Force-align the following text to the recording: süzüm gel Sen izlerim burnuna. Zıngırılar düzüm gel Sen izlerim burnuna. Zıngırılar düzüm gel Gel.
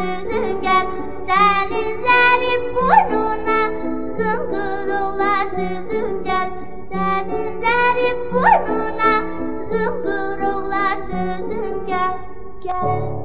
süzüm 0.00 0.60
gel 0.62 0.86
Sen 1.26 1.66
izlerim 1.66 2.74
burnuna. 2.74 3.70
Zıngırılar 4.16 5.50
düzüm 5.50 6.24
gel 6.24 6.50
Sen 6.92 7.28
izlerim 7.28 8.32
burnuna. 8.32 9.22
Zıngırılar 9.70 10.98
düzüm 11.08 11.86
gel 11.86 12.18
Gel. 12.62 13.19